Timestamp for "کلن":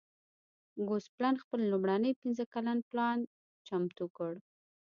2.53-2.79